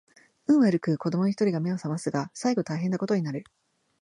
[0.47, 3.43] 運悪く子供の一人が眼を醒ますが最後大変な事になる